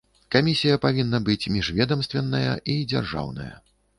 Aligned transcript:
Камісія 0.35 0.77
павінна 0.85 1.19
быць 1.27 1.51
міжведамственная 1.57 2.57
і 2.77 2.81
дзяржаўная. 2.95 3.53